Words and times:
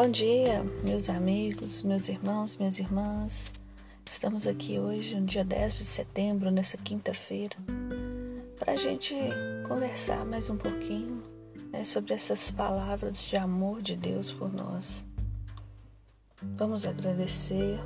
Bom 0.00 0.08
dia, 0.12 0.62
meus 0.84 1.10
amigos, 1.10 1.82
meus 1.82 2.08
irmãos, 2.08 2.56
minhas 2.56 2.78
irmãs. 2.78 3.52
Estamos 4.08 4.46
aqui 4.46 4.78
hoje, 4.78 5.18
no 5.18 5.26
dia 5.26 5.44
10 5.44 5.78
de 5.78 5.84
setembro, 5.84 6.52
nessa 6.52 6.76
quinta-feira, 6.76 7.56
para 8.56 8.74
a 8.74 8.76
gente 8.76 9.16
conversar 9.66 10.24
mais 10.24 10.48
um 10.48 10.56
pouquinho 10.56 11.20
né, 11.72 11.84
sobre 11.84 12.14
essas 12.14 12.48
palavras 12.48 13.20
de 13.20 13.36
amor 13.36 13.82
de 13.82 13.96
Deus 13.96 14.30
por 14.30 14.52
nós. 14.52 15.04
Vamos 16.56 16.86
agradecer 16.86 17.80